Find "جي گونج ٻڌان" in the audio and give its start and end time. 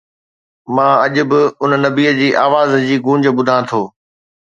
2.87-3.61